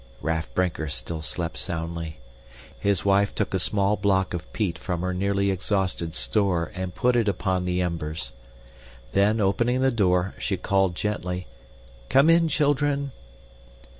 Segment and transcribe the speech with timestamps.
[0.23, 2.17] Raff Brinker still slept soundly.
[2.79, 7.15] His wife took a small block of peat from her nearly exhausted store and put
[7.15, 8.31] it upon the embers.
[9.11, 11.45] Then opening the door, she called gently,
[12.09, 13.11] "Come in, children."